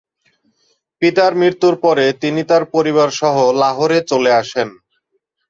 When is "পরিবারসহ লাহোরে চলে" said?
2.73-4.31